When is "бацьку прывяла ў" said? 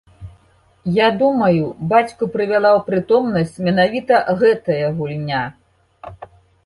1.91-2.87